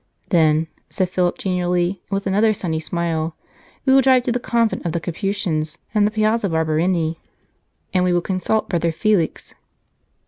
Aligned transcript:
"Then," 0.29 0.65
said 0.89 1.09
St. 1.09 1.09
Philip 1.13 1.37
genially 1.37 2.01
and 2.09 2.15
with 2.15 2.25
another 2.25 2.55
sunny 2.55 2.79
smile, 2.79 3.35
"we 3.85 3.93
will 3.93 4.01
drive 4.01 4.23
to 4.23 4.31
the 4.31 4.39
Con 4.39 4.67
vent 4.67 4.83
of 4.83 4.93
the 4.93 4.99
Capuchins 4.99 5.77
in 5.93 6.05
the 6.05 6.09
Piazza 6.09 6.49
Barberini, 6.49 7.19
and 7.93 8.03
we 8.03 8.11
will 8.11 8.19
consult 8.21 8.67
Brother 8.67 8.91
Felix." 8.91 9.53